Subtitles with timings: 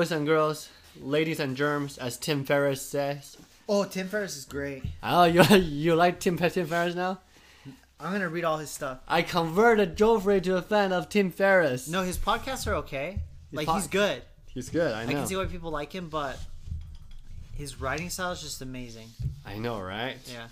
[0.00, 3.36] boys and girls, ladies and germs, as Tim Ferriss says.
[3.68, 4.82] Oh, Tim Ferriss is great.
[5.02, 7.18] Oh, you you like Tim Tim Ferriss now?
[8.00, 9.00] I'm gonna read all his stuff.
[9.06, 11.86] I converted Jofre to a fan of Tim Ferriss.
[11.86, 13.18] No, his podcasts are okay.
[13.52, 14.22] Like pod- he's good.
[14.54, 14.90] he's good.
[14.90, 15.10] I know.
[15.10, 16.38] I can see why people like him, but
[17.52, 19.08] his writing style is just amazing.
[19.44, 20.16] I know, right?
[20.32, 20.46] Yeah.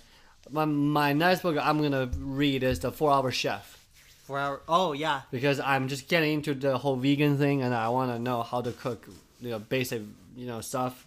[0.51, 3.79] My my next book I'm gonna read is the Four Hour Chef
[4.25, 4.61] Four hour.
[4.67, 5.21] Oh yeah.
[5.31, 8.61] because I'm just getting into the whole vegan thing and I want to know how
[8.61, 9.09] to cook,
[9.41, 10.01] you know, basic,
[10.35, 11.05] you know, stuff,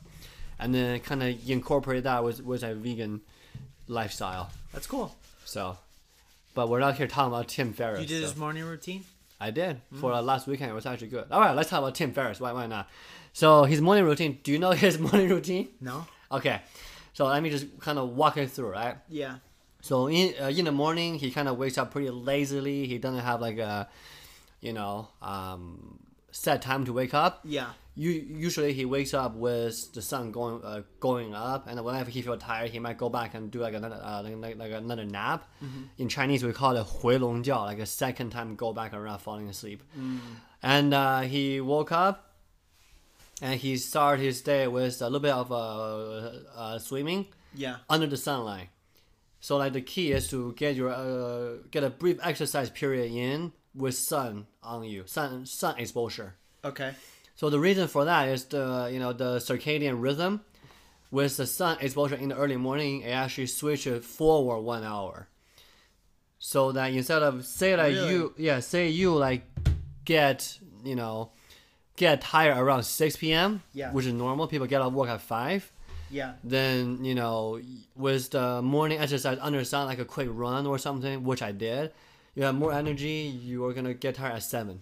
[0.58, 3.20] and then kind of incorporate that with with a vegan
[3.88, 4.50] lifestyle.
[4.72, 5.14] That's cool.
[5.44, 5.76] So,
[6.54, 8.00] but we're not here talking about Tim Ferriss.
[8.00, 9.04] You did so- his morning routine.
[9.40, 10.70] I did for uh, last weekend.
[10.70, 11.24] It was actually good.
[11.32, 12.38] All right, let's talk about Tim Ferriss.
[12.38, 12.88] Why why not?
[13.32, 14.38] So his morning routine.
[14.44, 15.68] Do you know his morning routine?
[15.80, 16.06] No.
[16.30, 16.60] Okay,
[17.12, 18.96] so let me just kind of walk it through, right?
[19.08, 19.38] Yeah.
[19.80, 22.86] So in uh, in the morning, he kind of wakes up pretty lazily.
[22.86, 23.88] He doesn't have like a,
[24.60, 25.98] you know, um,
[26.31, 27.41] set time to wake up.
[27.43, 27.69] Yeah.
[27.99, 32.21] You usually he wakes up with the sun going uh, going up, and whenever he
[32.21, 35.03] feels tired, he might go back and do like another uh, like, like, like another
[35.03, 35.49] nap.
[35.97, 39.81] In Chinese, we call it 回笼觉, like a second time go back around falling asleep.
[40.61, 42.35] And uh, he woke up,
[43.41, 45.55] and he started his day with a little bit of uh,
[46.55, 47.77] uh, swimming Yeah.
[47.89, 48.69] under the sunlight.
[49.39, 53.53] So like the key is to get your uh, get a brief exercise period in
[53.74, 56.34] with sun on you, sun sun exposure.
[56.64, 56.92] Okay.
[57.34, 60.42] So the reason for that is the you know the circadian rhythm.
[61.10, 65.28] With the sun exposure in the early morning, it actually switches forward one hour.
[66.38, 68.10] So that instead of say like Really?
[68.12, 69.42] you yeah say you like
[70.04, 71.30] get you know
[71.96, 73.62] get tired around six p.m.
[73.72, 73.92] Yeah.
[73.92, 74.46] which is normal.
[74.48, 75.70] People get off work at five
[76.10, 76.32] Yeah.
[76.42, 77.60] then you know
[77.94, 81.92] with the morning exercise under sun like a quick run or something which i did
[82.34, 84.80] you have more energy you are gonna get tired at seven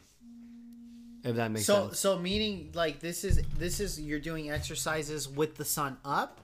[1.25, 5.28] if that makes So sense so meaning like this is this is you're doing exercises
[5.28, 6.41] with the sun up,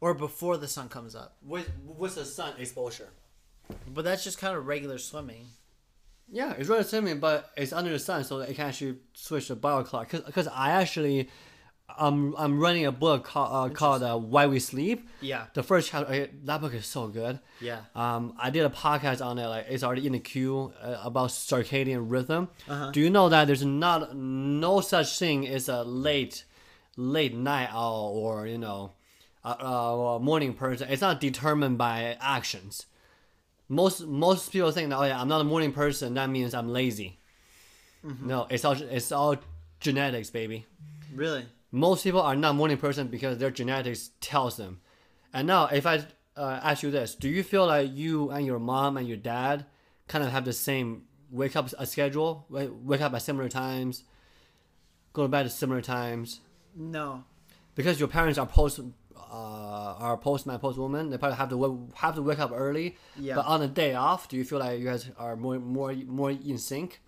[0.00, 1.36] or before the sun comes up.
[1.42, 3.08] with with the sun exposure
[3.94, 5.46] But that's just kind of regular swimming.
[6.30, 9.56] yeah it's regular swimming but it's under the sun so it can actually switch the
[9.56, 11.28] bio clock because i actually
[11.88, 15.46] I'm, I'm running a book called, uh, called uh, why we sleep Yeah.
[15.54, 17.80] the first chapter eh, that book is so good Yeah.
[17.94, 19.46] Um, I did a podcast on it.
[19.46, 22.48] Like it's already in the queue uh, about circadian rhythm.
[22.68, 22.90] Uh-huh.
[22.90, 26.44] Do you know that there's not no such thing as a late,
[26.96, 28.92] late night owl or you know,
[29.44, 30.88] a, a morning person?
[30.90, 32.86] It's not determined by actions.
[33.68, 36.14] Most most people think that oh yeah I'm not a morning person.
[36.14, 37.18] That means I'm lazy.
[38.04, 38.28] Mm-hmm.
[38.28, 39.36] No, it's all it's all
[39.80, 40.66] genetics, baby
[41.14, 41.46] Really.
[41.76, 44.80] Most people are not morning person because their genetics tells them.
[45.32, 45.96] And now, if I
[46.36, 49.66] uh, ask you this, do you feel like you and your mom and your dad
[50.08, 52.46] kind of have the same wake up a schedule?
[52.50, 54.04] Wake up at similar times,
[55.12, 56.40] go to bed at similar times,
[56.74, 57.24] No.
[57.74, 58.80] because your parents are post
[59.28, 61.10] uh, are postman postwoman.
[61.10, 62.96] They probably have to w- have to wake up early.
[63.18, 63.34] Yeah.
[63.34, 66.30] But on a day off, do you feel like you guys are more more more
[66.30, 67.00] in sync?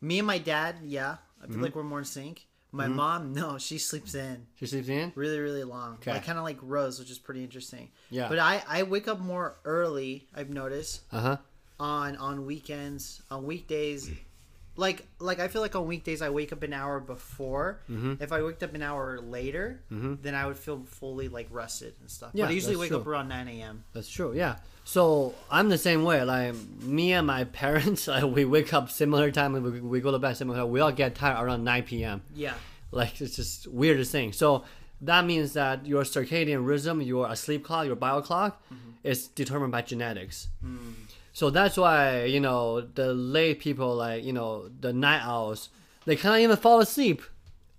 [0.00, 1.16] Me and my dad, yeah.
[1.40, 1.62] I feel Mm-hmm.
[1.62, 2.46] like we're more in sync.
[2.70, 5.12] My mom, no, she sleeps in She sleeps in.
[5.14, 5.94] really, really long.
[5.94, 6.12] Okay.
[6.12, 7.88] Like kind of like Rose, which is pretty interesting.
[8.10, 8.28] Yeah.
[8.28, 10.28] But I, I wake up more early.
[10.34, 11.36] I've noticed Uh huh.
[11.80, 14.10] on on weekends, on weekdays.
[14.78, 17.80] Like like I feel like on weekdays I wake up an hour before.
[17.90, 18.22] Mm-hmm.
[18.22, 20.14] If I waked up an hour later, mm-hmm.
[20.22, 22.30] then I would feel fully like rested and stuff.
[22.32, 22.98] Yeah, but I usually wake true.
[22.98, 23.82] up around nine a.m.
[23.92, 24.32] That's true.
[24.34, 24.56] Yeah.
[24.84, 26.22] So I'm the same way.
[26.22, 30.12] Like me and my parents, like we wake up similar time and we, we go
[30.12, 30.70] to bed similar time.
[30.70, 32.22] We all get tired around 9 p.m.
[32.34, 32.54] Yeah.
[32.92, 34.32] Like it's just weirdest thing.
[34.32, 34.64] So
[35.00, 38.90] that means that your circadian rhythm, your sleep clock, your bio clock, mm-hmm.
[39.02, 40.48] is determined by genetics.
[40.64, 40.94] Mm.
[41.38, 45.68] So that's why you know the late people, like you know the night owls,
[46.04, 47.22] they cannot even fall asleep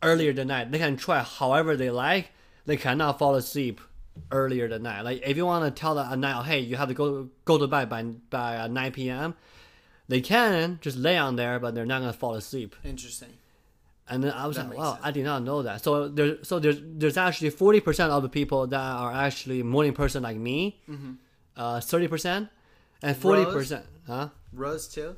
[0.01, 0.72] earlier than night.
[0.72, 2.31] They can try however they like.
[2.66, 3.81] They cannot fall asleep
[4.31, 5.01] earlier than night.
[5.01, 7.57] Like if you want to tell a night owl, hey, you have to go go
[7.57, 9.36] to bed by by uh, 9 p.m.
[10.07, 12.78] They can just lay on there, but they're not gonna fall asleep.
[12.86, 13.34] Interesting.
[14.07, 15.06] And then I was That like, wow, sense.
[15.07, 15.84] I did not know that.
[15.84, 19.92] So there's so there's there's actually forty percent of the people that are actually morning
[19.92, 20.80] person like me,
[21.57, 22.48] uh, thirty percent,
[23.01, 24.30] and forty percent, huh?
[24.54, 25.16] Rose too.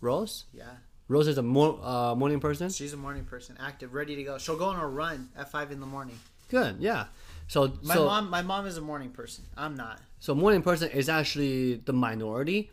[0.00, 0.64] Rose, Yeah.
[1.08, 2.68] Rose is a more uh, morning person.
[2.68, 4.38] She's a morning person, active, ready to go.
[4.38, 6.18] She'll go on a run at five in the morning.
[6.50, 7.06] Good, yeah.
[7.48, 9.44] So My so mom, my mom is a morning person.
[9.56, 10.00] I'm not.
[10.20, 12.70] so morning person is actually the minority,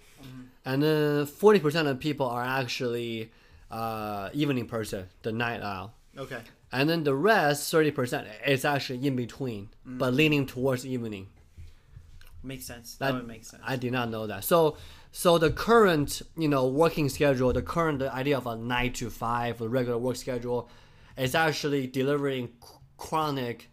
[0.66, 3.32] and then forty percent of people are actually
[3.72, 5.94] uh, evening person, the night owl.
[6.18, 6.40] Okay.
[6.72, 11.28] And then the rest, thirty percent, is actually in between, but leaning towards evening.
[12.46, 12.96] Makes sense.
[12.96, 13.64] That, That- would make sense.
[13.66, 14.44] I did not know that.
[14.44, 14.78] So,
[15.12, 19.60] so the current, you know, working schedule, the current idea of a nine to five,
[19.62, 20.70] a regular work schedule,
[21.18, 22.50] is actually delivering
[22.98, 23.70] chronic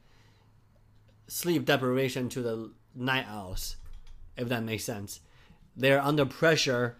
[1.28, 3.76] sleep deprivation to the night owls,
[4.36, 5.20] if that makes sense.
[5.76, 6.96] They're under pressure.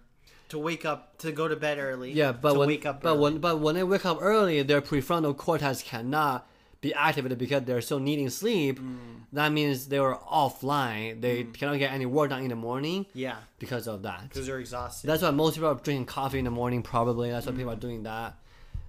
[0.51, 2.13] To wake up, to go to bed early.
[2.13, 3.03] Yeah, but to when wake up.
[3.03, 3.21] but early.
[3.21, 6.47] when but when they wake up early, their prefrontal cortex cannot
[6.83, 8.79] be activated because they're still needing sleep.
[8.79, 8.99] Mm.
[9.33, 11.21] That means they were offline.
[11.23, 14.25] They cannot get any work done in the morning yeah, because of that.
[14.29, 15.07] because they're exhausted.
[15.07, 16.83] That's why most people are drinking coffee in the morning.
[16.83, 18.35] Probably that's why people are doing that.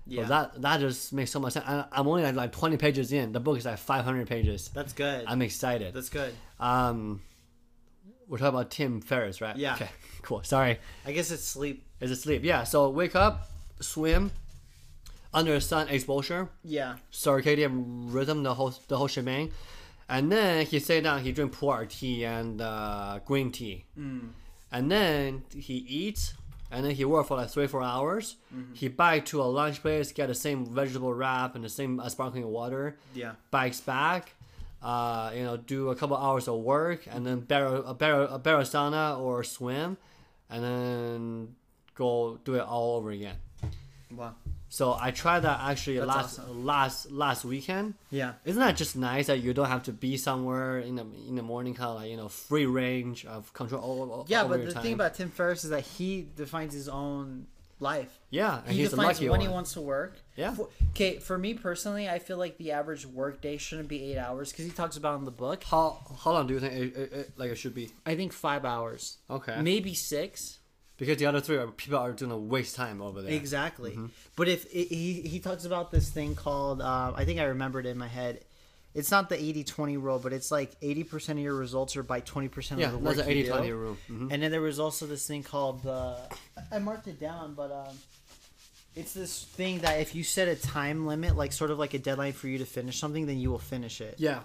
[0.06, 1.66] yeah, But that that just makes so much sense.
[1.66, 3.32] I, I'm only like, like 20 pages in.
[3.32, 4.70] The book is like 500 pages.
[4.74, 5.24] that's good.
[5.28, 5.94] I'm excited.
[5.94, 6.34] that's good.
[6.60, 7.22] Um,
[8.28, 9.56] we're talking about Tim Ferriss, right?
[9.56, 9.76] Yeah.
[9.76, 9.90] Okay.
[10.24, 10.42] Cool.
[10.44, 10.80] Sorry.
[11.06, 11.84] I guess it's sleep.
[12.00, 12.46] Is it sleep?
[12.46, 12.64] Yeah.
[12.64, 13.50] So wake up,
[13.82, 14.32] swim,
[15.34, 19.52] under sun exposure, Yeah, circadian rhythm, the whole the whole shebang,
[20.08, 21.24] and then he sit down.
[21.24, 23.86] He drink pu'er tea and uh, green tea,
[24.72, 26.34] and then he eats.
[26.76, 28.36] And then he work for like three four hours.
[28.74, 32.10] He bike to a lunch place, get the same vegetable wrap and the same uh,
[32.10, 32.98] sparkling water.
[33.14, 34.34] yeah, bikes back,
[34.82, 38.40] uh, you know, do a couple hours of work, and then barrel a barrel a
[38.40, 39.98] barrel sauna or swim,
[40.50, 41.56] and then
[41.94, 43.36] go do it all over again.
[44.10, 44.34] wow.
[44.74, 46.66] So I tried that actually That's last awesome.
[46.66, 47.94] last last weekend.
[48.10, 51.36] Yeah, Isn't that just nice that you don't have to be somewhere in the in
[51.36, 54.42] the morning, kind of like you know free range of control all, all yeah.
[54.44, 54.82] over But the time.
[54.84, 57.46] thing about Tim Ferriss is that he defines his own
[57.80, 58.18] life.
[58.32, 59.42] yeah, and he defines lucky when one.
[59.42, 60.16] he wants to work.
[60.36, 60.56] Yeah.
[60.92, 64.52] Okay, for me personally, I feel like the average work day shouldn't be eight hours
[64.52, 65.64] because he talks about in the book.
[65.66, 67.92] how how long do you think it, it, it, like it should be?
[68.08, 70.58] I think five hours, Okay, maybe six.
[71.06, 73.32] Because the other three are people are doing a waste time over there.
[73.34, 73.92] Exactly.
[73.92, 74.08] Mm-hmm.
[74.36, 77.90] But if he he talks about this thing called uh, I think I remembered it
[77.90, 78.40] in my head.
[78.96, 82.78] It's not the 80-20 rule, but it's like 80% of your results are by 20%
[82.78, 83.50] Yeah, of the work that's you 80 do.
[83.50, 83.98] 20 rule.
[84.08, 84.32] Mhm.
[84.32, 86.16] And then there was also this thing called the.
[86.72, 87.98] I marked it down, but um,
[88.96, 92.00] it's this thing that if you set a time limit, like sort of like a
[92.00, 94.16] deadline for you to finish something, then you will finish it.
[94.20, 94.42] Yeah,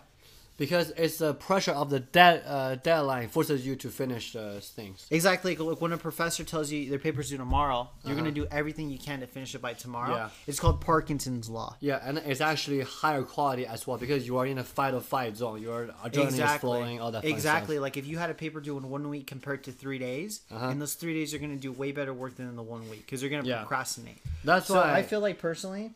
[0.58, 5.06] because it's the pressure of the dead uh, deadline forces you to finish uh, things.
[5.10, 5.56] Exactly.
[5.56, 8.20] Like when a professor tells you their paper's due tomorrow, you're Uh-huh.
[8.20, 10.14] gonna do everything you can to finish it by tomorrow.
[10.16, 10.28] Yeah.
[10.46, 11.76] It's called Parkinson's law.
[11.80, 15.00] Yeah, and it's actually higher quality as well because you are in a fight or
[15.00, 15.62] flight zone.
[15.62, 17.24] Your adrenaline is flowing, all that.
[17.24, 17.78] exactly.
[17.78, 20.68] Like if you had a paper due in one week compared to three days, Uh-huh.
[20.70, 23.06] in those three days you're gonna do way better work than in the one week
[23.06, 23.58] because you're gonna Yeah.
[23.60, 24.18] procrastinate.
[24.44, 25.92] That's So why I feel like personally,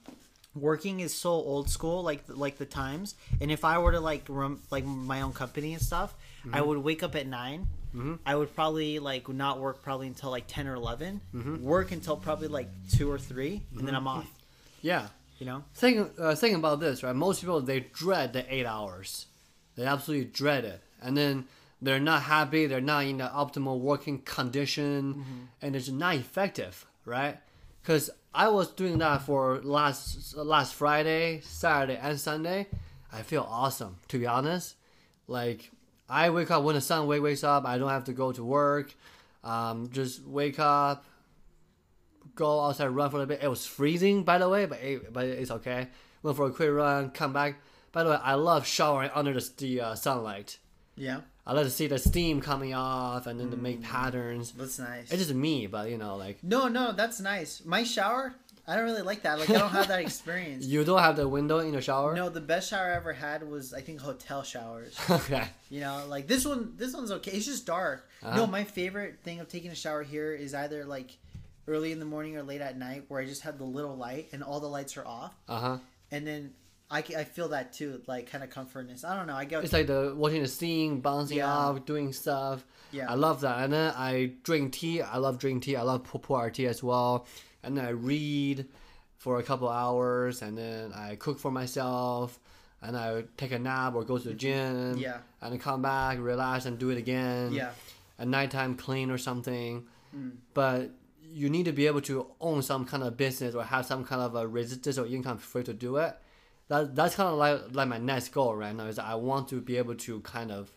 [0.55, 3.15] working is so old school, like like the times.
[3.41, 6.15] And if I were to like run like my own company and stuff,
[6.45, 6.69] I Mm-hmm.
[6.69, 7.67] would wake up at 9
[8.25, 11.63] I would probably like not work probably until like ten or 11 Mm-hmm.
[11.63, 14.27] Work until probably like two or three, and then I'm off.
[14.81, 15.09] yeah.
[15.39, 15.65] You know.
[15.75, 17.15] Thinking uh, thinking about this, right?
[17.15, 19.27] Most people they dread the eight hours.
[19.77, 21.47] They absolutely dread it, and then
[21.83, 22.67] they're not happy.
[22.67, 27.39] They're not in the optimal working condition, and it's not effective, right?
[27.83, 32.69] Because I was doing that for last last Friday, Saturday, and Sunday.
[33.13, 34.77] I feel awesome, to be honest.
[35.27, 35.71] Like
[36.09, 37.67] I wake up when the sun wake, wakes up.
[37.67, 38.95] I don't have to go to work.
[39.45, 41.05] Um, just wake up,
[42.35, 43.43] go outside, run for a bit.
[43.43, 45.89] It was freezing, by the way, but it, but it's okay.
[46.23, 47.57] Went for a quick run, come back.
[47.91, 50.59] By the way, I love showering under the, the uh, sunlight.
[50.97, 54.53] Yeah, I like to see the steam coming off and then to make patterns.
[54.53, 55.11] that's nice.
[55.11, 57.63] It's just me, but you know, like no, no, that's nice.
[57.65, 58.35] My shower,
[58.67, 59.41] I don't really like that.
[59.41, 60.65] Like I don't have that experience.
[60.67, 62.15] you don't have the window in your shower.
[62.15, 64.97] No, the best shower I ever had was I think hotel showers.
[65.11, 65.47] okay.
[65.69, 66.75] You know, like this one.
[66.77, 67.33] This one's okay.
[67.33, 68.09] It's just dark.
[68.23, 68.37] Uh-huh.
[68.37, 71.11] No, my favorite thing of taking a shower here is either like
[71.67, 74.29] early in the morning or late at night, where I just have the little light
[74.33, 75.79] and all the lights are off, Uh huh.
[76.13, 76.53] and then
[76.93, 79.03] I, I feel that too, like kind of comfortness.
[79.05, 79.35] I don't know.
[79.35, 81.49] I get It's like the watching the scene, bouncing Yeah.
[81.53, 82.65] off, doing stuff.
[82.93, 83.11] yeah.
[83.11, 83.61] I love that.
[83.65, 85.01] And then I drink tea.
[85.03, 85.77] I love drink tea.
[85.77, 87.27] I love pu- pu'er tea as well.
[87.63, 88.67] And then I read
[89.17, 92.39] for a couple hours, and then I cook for myself,
[92.83, 94.99] and I take a nap or go to the gym.
[94.99, 95.19] Yeah.
[95.41, 97.53] And then come back, relax, and do it again.
[97.53, 97.71] yeah.
[98.19, 99.87] At nighttime, clean or something.
[100.17, 100.33] Mm.
[100.55, 100.91] But
[101.33, 104.21] you need to be able to own some kind of business or have some kind
[104.21, 106.15] of a resistance or income for you to do it.
[106.69, 109.61] That that's kind of like like my next goal right now is I want to
[109.61, 110.71] be able to kind of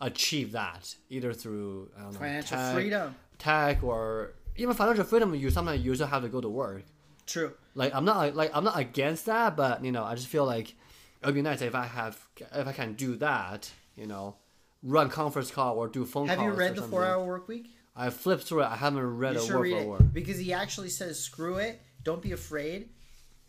[0.00, 3.14] achieve that either through I don't know, Financial tech, freedom.
[3.38, 5.34] tech or even financial freedom.
[5.34, 6.82] You sometimes you also have to go to work.
[7.26, 7.52] True.
[7.74, 10.74] Like I'm not like I'm not against that, but you know I just feel like
[11.22, 12.18] it'd be nice if I have
[12.54, 13.70] if I can do that.
[13.96, 14.36] You know,
[14.82, 16.82] run conference call or do phone Have you read the.
[16.82, 17.68] Four Hour Work Week?
[17.96, 18.66] I flipped through it.
[18.66, 20.14] I haven't read You it should word read for it word.
[20.14, 21.80] because he actually says, "Screw it.
[22.04, 22.90] Don't be afraid."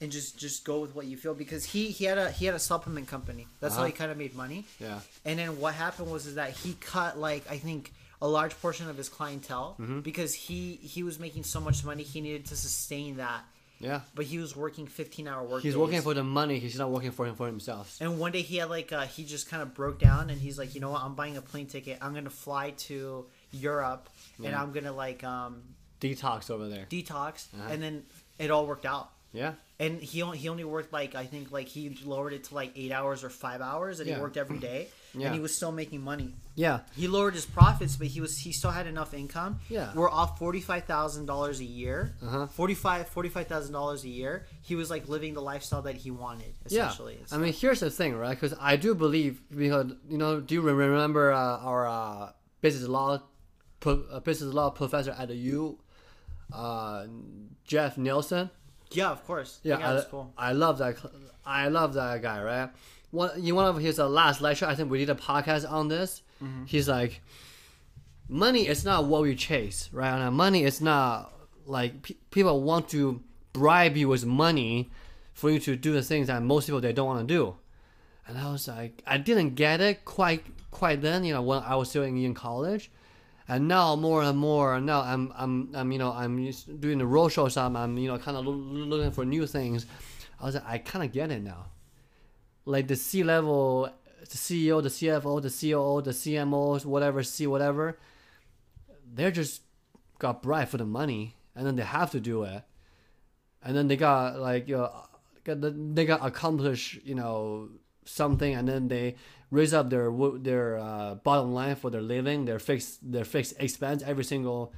[0.02, 2.56] And just just go with what you feel because he he had a he had
[2.56, 3.48] a supplement company.
[3.60, 3.88] That's how Uh-huh.
[3.88, 4.66] he kind of made money.
[4.80, 5.00] Yeah.
[5.26, 7.92] And then what happened was is that he cut like I think
[8.22, 10.00] a large portion of his clientele Mm-hmm.
[10.00, 13.44] because he he was making so much money he needed to sustain that.
[13.82, 14.02] Yeah.
[14.14, 15.62] but he was working 15 hour work.
[15.64, 15.78] He's days.
[15.78, 16.60] working for the money.
[16.60, 17.98] He's not working for him for himself.
[18.02, 20.58] And one day he had like uh, he just kind of broke down and he's
[20.58, 21.02] like, you know what?
[21.02, 21.98] I'm buying a plane ticket.
[22.02, 24.10] I'm gonna fly to Europe
[24.44, 25.62] and I'm gonna like um,
[26.02, 26.88] Detox over there.
[26.90, 27.48] detox.
[27.54, 27.70] Uh-huh.
[27.72, 28.04] And then
[28.38, 29.12] it all worked out.
[29.32, 29.54] Yeah.
[29.80, 32.74] And he only, he only worked like I think like he lowered it to like
[32.76, 34.16] eight hours or five hours, and Yeah.
[34.16, 35.28] he worked every day, Yeah.
[35.28, 36.34] and he was still making money.
[36.56, 36.80] Yeah.
[36.98, 39.60] He lowered his profits, but he was he still had enough income.
[39.70, 39.94] Yeah.
[39.96, 42.16] we're off forty five thousand dollars a year.
[42.22, 42.48] Uh-huh.
[42.48, 44.46] Forty five forty five thousand dollars a year.
[44.64, 46.54] He was like living the lifestyle that he wanted.
[46.66, 47.36] Essentially, Yeah.
[47.36, 48.32] I mean, here's the thing, right?
[48.38, 52.32] Because I do believe because you know, do you remember uh, our uh,
[52.62, 53.22] business law,
[53.80, 55.80] pro- uh, business law professor at the U,
[56.52, 57.06] uh,
[57.64, 58.50] Jeff Nielsen?
[58.92, 59.60] Yeah, of course.
[59.64, 60.34] Yeah, yeah, I, that's cool.
[60.38, 60.98] I love that.
[61.46, 62.70] I love that guy, right?
[63.12, 65.88] One in one of his uh, last lecture, I think we did a podcast on
[65.88, 66.22] this.
[66.44, 66.66] Mm-hmm.
[66.66, 67.22] He's like,
[68.28, 70.20] money is not what we chase, right?
[70.20, 71.34] And money is not
[71.66, 73.22] like pe- people want to
[73.54, 74.90] bribe you with money
[75.34, 77.56] for you to do the things that most people they don't want to do.
[78.28, 81.76] And I was like, I didn't get it quite quite then, you know, when I
[81.76, 82.92] was still in, in college.
[83.50, 86.36] And now more and more, now I'm I'm I'm you know I'm
[86.80, 87.76] doing the roadshow stuff.
[87.76, 89.88] I'm you know kind of looking for new things.
[90.40, 91.72] I was like, I kind of get it now.
[92.66, 93.90] Like the C level,
[94.20, 97.98] the CEO, the CFO, the COO, the CMOs, whatever C whatever,
[99.12, 99.64] they're just
[100.20, 102.62] got bribed for the money, and then they have to do it,
[103.64, 104.92] and then they got like you know,
[105.56, 107.70] they got accomplish you know
[108.06, 109.16] something, and then they
[109.52, 114.04] raise up their their uh, bottom line for their living, their fixed their fixed expense
[114.04, 114.74] every single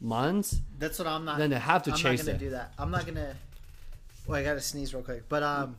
[0.00, 0.54] month.
[0.78, 1.38] That's what I'm not.
[1.38, 2.40] Then they have to I'm chase not gonna it.
[2.40, 2.72] do that.
[2.78, 3.34] I'm not gonna.
[4.26, 5.76] Well, I gotta sneeze real quick, but um,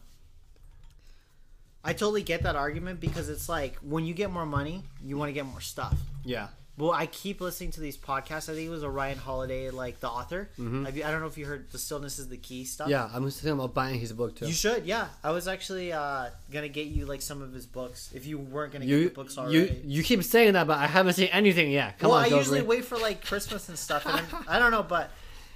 [1.83, 5.29] I totally get that argument because it's like when you get more money, you want
[5.29, 5.97] to get more stuff.
[6.23, 6.47] Yeah,
[6.77, 8.49] Well, I keep listening to these podcasts.
[8.49, 10.49] I think it was a Ryan Holiday, like the author.
[10.57, 12.85] Have you, I don't know if you heard the stillness is the key stuff.
[12.87, 12.91] Mm-hmm.
[12.91, 13.09] yeah.
[13.13, 14.47] I'm thinking about buying his book too.
[14.47, 15.07] You should, yeah.
[15.23, 18.73] I was actually uh, gonna get you like some of his books if you weren't
[18.73, 19.57] gonna get You, the books already.
[19.57, 21.97] you you keep saying that, but I haven't seen anything yet.
[21.97, 24.83] Come well, on, I usually wait for like Christmas and stuff, and I don't know,
[24.83, 25.11] but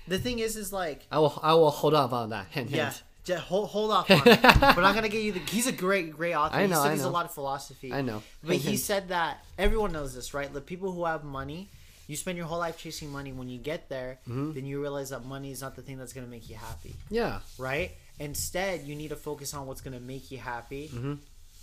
[0.08, 2.46] the thing is, is like I will I will hold off on that.
[2.52, 2.86] Hint, Yeah.
[2.86, 3.04] hint.
[3.38, 4.42] Hold, hold off on it.
[4.42, 5.40] but I'm gonna get you the.
[5.40, 6.56] He's a great, great author.
[6.56, 7.94] I he know, I studies a lot of philosophy.
[7.94, 8.24] I know.
[8.44, 10.52] But he said that everyone knows this, right?
[10.52, 11.68] The people who have money,
[12.08, 13.32] you spend your whole life chasing money.
[13.32, 14.54] When you get there, Mm-hmm.
[14.54, 17.40] then you realize that money is not the thing that's gonna make you happy, Yeah,
[17.58, 17.92] right?
[18.20, 20.90] Instead, you need to focus on what's gonna make you happy,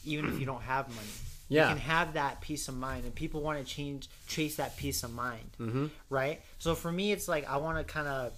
[0.05, 1.01] even if you don't have money.
[1.09, 1.33] Mm-hmm.
[1.49, 1.69] Yeah.
[1.69, 5.05] You can have that peace of mind, and people want to change, chase that peace
[5.05, 5.91] of mind, Mhm.
[6.11, 6.41] right?
[6.59, 8.33] So for me, it's like I want to kind of.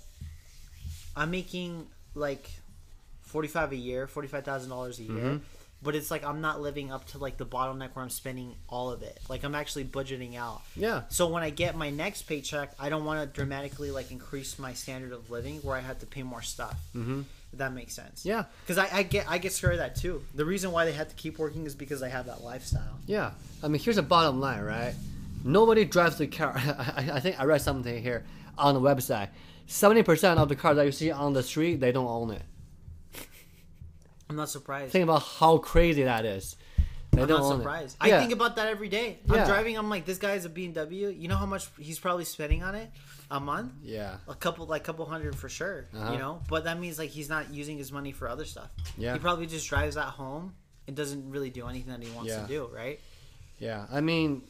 [1.17, 2.49] I'm making like
[3.29, 5.37] forty five a year, forty five thousand dollars a year, Mm-hmm.
[5.83, 8.91] but it's like I'm not living up to like the bottleneck where I'm spending all
[8.91, 9.19] of it.
[9.29, 10.63] Like I'm actually budgeting out.
[10.77, 14.59] yeah, So when I get my next paycheck, I don't want to dramatically like increase
[14.59, 16.77] my standard of living where I have to pay more stuff.
[16.97, 17.23] Mm-hmm.
[17.53, 18.27] If that makes sense.
[18.27, 20.23] yeah, Because I, I get I get scared of that too.
[20.35, 22.99] The reason why they had to keep working is because they have that lifestyle.
[23.07, 23.31] yeah.
[23.63, 24.95] I mean, here's the bottom line, right?
[25.45, 26.53] Nobody drives the car.
[26.57, 28.25] I, I think I read something here
[28.59, 29.29] on the website.
[29.67, 32.43] Seventy percent of the cars that you see on the street, they don't own it.
[34.31, 34.93] I'm not surprised.
[34.93, 36.57] Think about how crazy that is.
[37.13, 37.97] They I'm don't not surprised.
[38.05, 38.17] Yeah.
[38.17, 39.19] I think about that every day.
[39.29, 39.47] I'm Yeah.
[39.47, 39.77] driving.
[39.79, 41.19] I'm like, this guy's a BMW.
[41.19, 42.91] You know how much he's probably spending on it
[43.31, 43.73] a month?
[43.83, 45.87] yeah, A couple, like couple hundred for sure.
[45.97, 46.13] Uh-huh.
[46.13, 48.69] You know, but that means like he's not using his money for other stuff.
[48.99, 49.15] Yeah.
[49.15, 50.55] He probably just drives at home
[50.87, 52.43] and doesn't really do anything that he wants Yeah.
[52.43, 52.69] to do.
[52.73, 53.01] Right.
[53.59, 53.87] yeah.
[53.91, 54.43] I mean,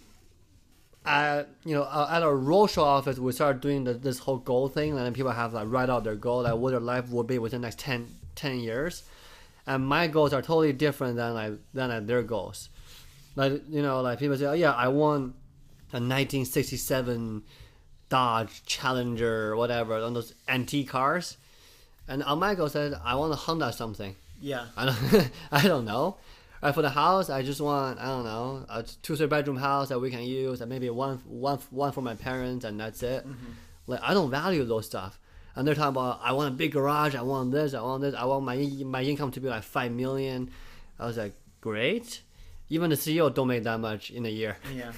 [1.06, 4.68] at you know uh, at our roadshow office, we started doing the, this whole goal
[4.68, 7.22] thing, and then people have like write out their goal, like what their life will
[7.22, 9.04] be within the next 10, 10 years.
[9.68, 12.70] And my goals are totally different than like than like, their goals.
[13.36, 15.34] Like you know, like people say, oh yeah, I want
[15.92, 17.42] a 1967
[18.08, 21.36] Dodge Challenger, whatever, on those antique cars.
[22.08, 24.16] And on my goal said, I want a Honda something.
[24.40, 24.64] Yeah.
[24.74, 26.16] I don't, I don't know.
[26.62, 29.90] Right, for the house, I just want I don't know a two three bedroom house
[29.90, 33.24] that we can use, and maybe one one one for my parents, and that's it.
[33.24, 33.52] Mm-hmm.
[33.86, 35.20] Like I don't value those stuff.
[35.58, 38.14] And they're talking about I want a big garage, I want this, I want this,
[38.14, 40.50] I want my my income to be like five million.
[41.00, 42.22] I was like, great.
[42.70, 44.56] Even the CEO don't make that much in a year.
[44.72, 44.92] Yeah.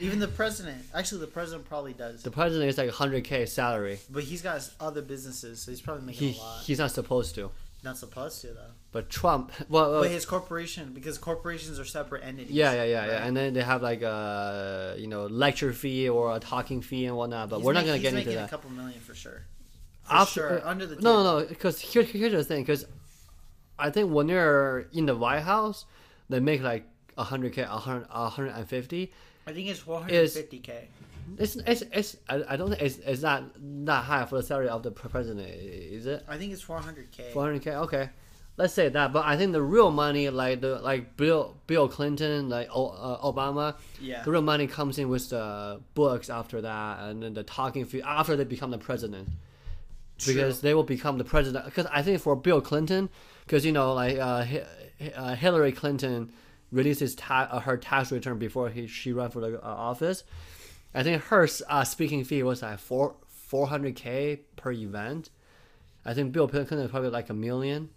[0.00, 0.82] Even the president.
[0.94, 2.22] Actually, the president probably does.
[2.22, 3.98] The president is like hundred k salary.
[4.08, 6.62] But he's got other businesses, so he's probably making He a lot.
[6.62, 7.50] he's not supposed to.
[7.84, 8.72] Not supposed to though.
[8.92, 12.52] But Trump, well, well But his corporation, because corporations are separate entities.
[12.52, 13.26] Yeah, yeah, yeah, yeah.
[13.26, 17.14] And then they have like a you know lecture fee or a talking fee and
[17.14, 17.50] whatnot.
[17.50, 18.46] But He's we're not gonna get into making that.
[18.46, 19.42] a couple million for sure.
[20.10, 21.46] After- sure, under the no, no, no.
[21.46, 22.62] Because here, here's the thing.
[22.62, 22.84] Because
[23.78, 25.84] I think when you're in the White House,
[26.28, 26.84] they make like
[27.16, 29.12] a hundred k, a hundred, a hundred and fifty.
[29.46, 30.72] I think it's 450k.
[31.38, 32.16] It's it's it's.
[32.28, 33.44] I, I don't think it's it's not
[33.86, 36.24] that high for the salary of the president, is it?
[36.28, 37.32] I think it's 400k.
[37.32, 37.66] 400k.
[37.84, 38.10] Okay,
[38.56, 39.12] let's say that.
[39.12, 43.76] But I think the real money, like the like Bill Bill Clinton, like uh, Obama,
[44.00, 44.22] Yeah.
[44.24, 48.02] the real money comes in with the books after that, and then the talking fee
[48.02, 49.28] after they become the president,
[50.26, 51.64] because they will become the president.
[51.64, 53.08] Because I think for Bill Clinton,
[53.46, 54.44] because you know like uh,
[55.14, 56.32] uh, Hillary Clinton
[56.70, 60.24] releases ta- uh, her tax return before he she ran for the uh, office.
[60.94, 65.30] I think her uh, speaking fee was like four four hundred k per event.
[66.04, 67.90] I think Bill Clinton is probably like a million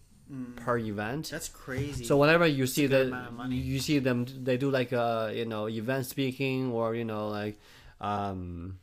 [0.56, 1.30] per event.
[1.30, 2.06] That's crazy.
[2.06, 6.06] So whenever you see the you see them, they do like uh you know event
[6.06, 7.60] speaking or you know like
[8.02, 8.80] um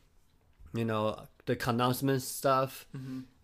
[0.75, 2.87] you know the announcement stuff.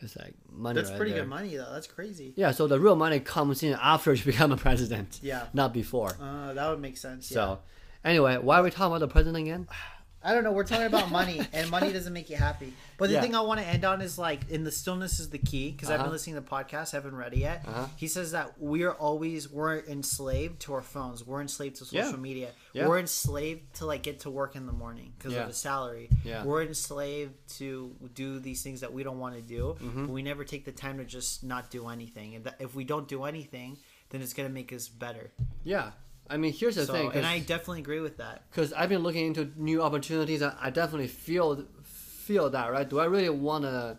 [0.00, 0.74] It's like money.
[0.74, 0.76] Mm-hmm.
[0.76, 1.22] that's right pretty there.
[1.22, 1.72] good money though.
[1.72, 2.32] That's crazy.
[2.36, 5.46] Yeah, so the real money comes in after you become a president, Yeah.
[5.52, 6.16] not before.
[6.20, 7.30] Uh, that would make sense.
[7.30, 7.34] Yeah.
[7.34, 7.58] So
[8.04, 9.68] anyway, why are we talking about the president again?
[10.22, 10.50] I don't know.
[10.52, 12.72] We're talking about money, and money doesn't make you happy.
[12.96, 13.20] But the Yeah.
[13.22, 15.90] thing I want to end on is like, in the stillness is the key because
[15.90, 16.12] I've been Uh-huh.
[16.12, 17.64] listening to the podcast, haven't read it yet.
[17.66, 17.86] Uh-huh.
[17.96, 21.24] He says that we're always we're enslaved to our phones.
[21.24, 22.16] We're enslaved to social Yeah.
[22.16, 22.50] media.
[22.72, 22.88] Yeah.
[22.88, 26.10] We're enslaved to like get to work in the morning because of the salary.
[26.24, 26.44] Yeah.
[26.44, 30.06] We're enslaved to do these things that we don't want to do, Mm-hmm.
[30.06, 32.34] but we never take the time to just not do anything.
[32.34, 33.78] And if we don't do anything,
[34.10, 35.30] then it's gonna make us better.
[35.62, 35.92] Yeah,
[36.30, 38.42] I mean here's the So, thing, and I definitely agree with that.
[38.50, 40.42] because I've been looking into new opportunities.
[40.42, 42.88] and I definitely feel feel that right.
[42.88, 43.96] Do I really want to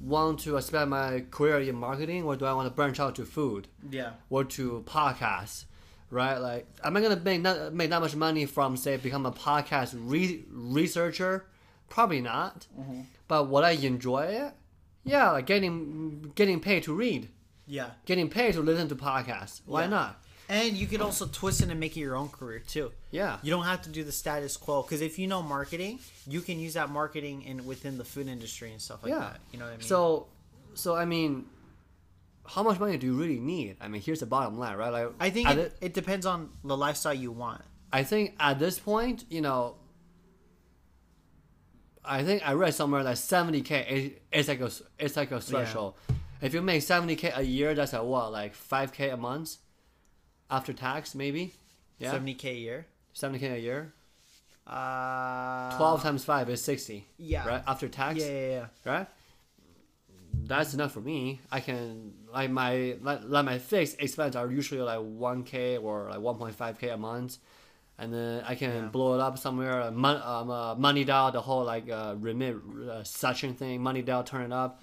[0.00, 3.24] want to spend my career in marketing, or do I want to branch out to
[3.26, 4.12] food Yeah.
[4.30, 5.66] or to podcasts?
[6.12, 9.30] Right, like, am I gonna make not make that much money from say become a
[9.32, 11.46] podcast re- researcher?
[11.88, 12.66] Probably not.
[12.78, 13.02] Mm-hmm.
[13.28, 14.52] But would I enjoy it?
[15.04, 17.28] Yeah, like getting getting paid to read,
[17.66, 17.90] Yeah.
[18.06, 19.60] getting paid to listen to podcasts.
[19.66, 19.88] Why Yeah.
[19.90, 20.24] not?
[20.50, 22.90] And you could also twist it and make it your own career too.
[23.12, 23.38] Yeah.
[23.42, 26.58] You don't have to do the status quo because if you know marketing, you can
[26.58, 29.20] use that marketing in within the food industry and stuff like Yeah.
[29.20, 29.40] that.
[29.52, 29.86] You know what I mean?
[29.86, 30.26] So,
[30.74, 31.46] so I mean,
[32.44, 33.76] how much money do you really need?
[33.80, 34.90] I mean, here's the bottom line, right?
[34.90, 37.62] Like, I think at it, it depends on the lifestyle you want.
[37.92, 39.76] I think at this point, you know,
[42.04, 45.40] I think I read somewhere that seventy k is it's like a it's like a
[45.40, 45.94] threshold.
[46.40, 49.56] If you make seventy k a year, that's at what like five k a month
[50.50, 51.54] after tax, maybe.
[51.98, 52.86] Yeah, Seventy k a year.
[53.12, 53.92] seventy k a year.
[54.66, 57.06] Uh, Twelve times five is sixty.
[57.18, 57.46] Yeah.
[57.46, 58.20] Right after tax.
[58.20, 58.66] Yeah, yeah, yeah.
[58.92, 59.06] right?
[60.46, 61.40] That's enough for me.
[61.50, 66.08] I can like my like, like my fixed expense are usually like one k or
[66.10, 67.38] like one point five k a month,
[67.98, 68.88] and then I can Yeah.
[68.88, 69.82] blow it up somewhere.
[69.82, 72.56] Uh, mon- um, uh, money down the whole like uh, remit
[72.88, 73.82] uh, suction thing.
[73.82, 74.82] Money down, turn it up,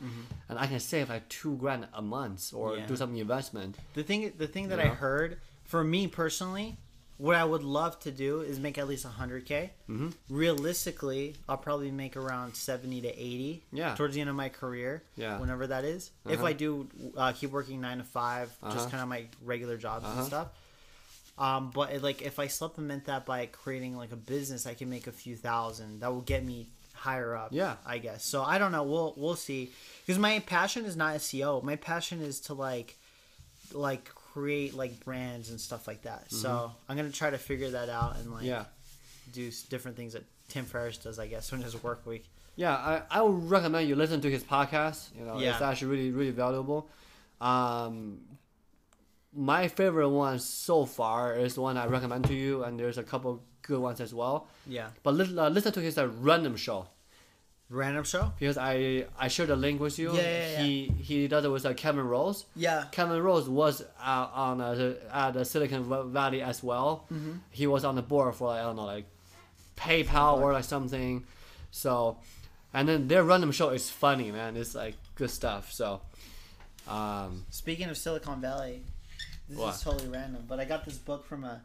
[0.50, 2.80] and I can save like two grand a month or Mm-hmm.
[2.82, 2.86] Yeah.
[2.88, 3.78] do some investment.
[3.94, 6.78] The thing, the thing that I heard for me personally,
[7.18, 9.72] what I would love to do is make at least hundred k.
[9.90, 10.10] Mm-hmm.
[10.30, 13.64] Realistically, I'll probably make around seventy to eighty.
[13.72, 13.96] Yeah.
[13.96, 15.04] Towards the end of my career.
[15.16, 15.40] Yeah.
[15.40, 16.46] Whenever that is, if Uh-huh.
[16.48, 18.74] I do uh, keep working nine to 5 Uh-huh.
[18.74, 20.18] just kind of my regular jobs Uh-huh.
[20.18, 20.48] and stuff.
[21.40, 24.90] Um, but it, like if I supplement that by creating like a business, I can
[24.90, 26.00] make a few thousand.
[26.02, 27.50] That will get me higher up.
[27.52, 27.76] Yeah.
[27.86, 28.26] I guess.
[28.26, 28.84] So I don't know.
[28.84, 29.72] We'll we'll see.
[30.06, 31.62] Because my passion is not SEO.
[31.64, 32.96] My passion is to like
[33.74, 36.32] like create like brands and stuff like that.
[36.32, 38.46] So I'm gonna try to figure that out and like Mm-hmm.
[38.46, 38.66] Yeah.
[39.34, 41.18] do different things that Tim Ferriss does.
[41.20, 42.26] I guess on his work week.
[42.56, 45.00] Yeah, I, I would recommend you listen to his podcast.
[45.18, 46.90] You know, it's actually really, really valuable.
[47.40, 48.20] Um,
[49.34, 53.04] my favorite one so far is the one I recommend to you, and there's a
[53.04, 54.48] couple good ones as well.
[54.66, 54.88] Yeah.
[55.04, 56.88] But listen, uh, listen to his uh, random show
[57.70, 58.32] Random show.
[58.40, 60.14] because I I shared the link with you.
[60.14, 60.62] Yeah, yeah, yeah.
[60.64, 62.46] He he does it with uh, Kevin Rose.
[62.56, 62.86] Yeah.
[62.92, 67.06] Kevin Rose was uh, on uh, the, at the Silicon Valley as well.
[67.12, 67.34] Mm-hmm.
[67.52, 69.06] He was on the board for like, I don't know like
[69.76, 71.26] PayPal or like something.
[71.72, 72.18] So,
[72.74, 74.56] and then their random show is funny, man.
[74.56, 75.72] It's like good stuff.
[75.74, 76.00] So,
[76.88, 78.82] um, Speaking of Silicon Valley,
[79.50, 79.76] this What?
[79.76, 81.62] is totally random, but I got this book from a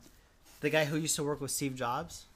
[0.61, 2.27] the guy who used to work with Steve Jobs.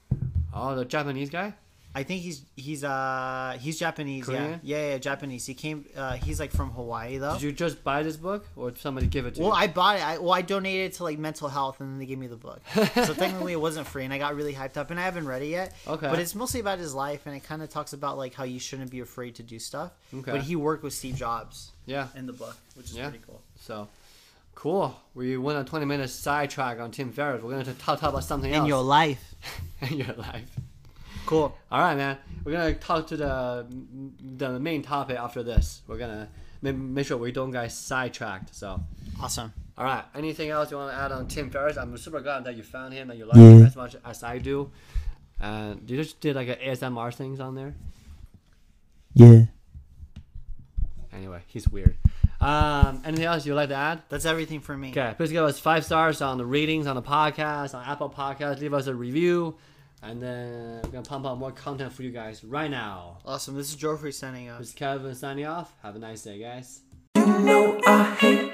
[0.53, 1.53] oh, the Japanese guy.
[1.95, 4.25] I think he's he's uh he's Japanese.
[4.25, 4.59] Korean?
[4.61, 4.77] Yeah.
[4.77, 5.45] yeah, yeah, Japanese.
[5.45, 5.85] He came.
[5.95, 7.33] Uh, he's like from Hawaii though.
[7.33, 9.53] Did you just buy this book or did somebody give it to well, you?
[9.53, 10.03] Well, I bought it.
[10.03, 12.35] I, well, I donated it to like mental health, and then they gave me the
[12.35, 12.61] book.
[12.93, 14.91] so technically, it wasn't free, and I got really hyped up.
[14.91, 15.73] And I haven't read it yet.
[15.87, 16.07] Okay.
[16.07, 18.59] But it's mostly about his life, and it kind of talks about like how you
[18.59, 19.91] shouldn't be afraid to do stuff.
[20.13, 20.31] Okay.
[20.31, 22.09] But he worked with Steve Jobs yeah.
[22.15, 23.09] in the book, which is Yeah.
[23.09, 23.41] pretty cool.
[23.59, 23.87] So,
[24.53, 24.95] cool.
[25.15, 27.41] We went a twenty minute sidetrack on Tim Ferriss.
[27.41, 29.33] We're gonna talk, talk about something In else your life.
[29.81, 30.51] in your life.
[31.27, 31.55] Cool.
[31.71, 32.17] All right, man.
[32.43, 33.67] We're gonna talk to the
[34.37, 35.81] the main topic after this.
[35.87, 36.29] We're gonna
[36.61, 38.55] make, make sure we don't get sidetracked.
[38.55, 38.79] So,
[39.21, 39.53] Awesome.
[39.77, 40.03] all right.
[40.15, 41.77] Anything else you want to add on Tim Ferriss?
[41.77, 44.37] I'm super glad that you found him and you like him as much as I
[44.39, 44.71] do.
[45.39, 47.75] And you just did like an ASMR things on there.
[49.13, 49.41] Yeah.
[51.13, 51.95] Anyway, he's weird.
[52.39, 54.03] Um, anything else you'd like to add?
[54.09, 54.91] That's everything for me.
[54.91, 58.59] Okay, please give us five stars on the ratings on the podcast, on Apple Podcast.
[58.59, 59.55] Leave us a review,
[60.01, 63.17] and then we're gonna pump out more content for you guys right now.
[63.25, 63.55] Awesome.
[63.55, 64.59] This is Jofre signing off.
[64.59, 65.73] This is Keven signing off.
[65.83, 66.81] Have a nice day, guys.
[67.15, 68.46] You know